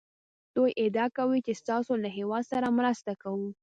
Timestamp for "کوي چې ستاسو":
1.17-1.91